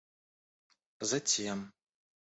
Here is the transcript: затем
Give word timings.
затем 1.09 1.59